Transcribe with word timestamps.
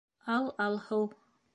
Ал, 0.35 0.49
алһыу 0.65 1.07